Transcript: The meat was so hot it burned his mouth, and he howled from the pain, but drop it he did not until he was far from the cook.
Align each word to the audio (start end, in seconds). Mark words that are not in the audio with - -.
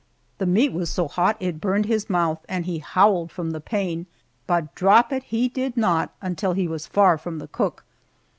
The 0.39 0.47
meat 0.47 0.73
was 0.73 0.89
so 0.89 1.07
hot 1.07 1.37
it 1.39 1.61
burned 1.61 1.85
his 1.85 2.09
mouth, 2.09 2.43
and 2.49 2.65
he 2.65 2.79
howled 2.79 3.31
from 3.31 3.51
the 3.51 3.61
pain, 3.61 4.07
but 4.47 4.73
drop 4.73 5.13
it 5.13 5.25
he 5.25 5.47
did 5.47 5.77
not 5.77 6.11
until 6.23 6.53
he 6.53 6.67
was 6.67 6.87
far 6.87 7.19
from 7.19 7.37
the 7.37 7.47
cook. 7.47 7.83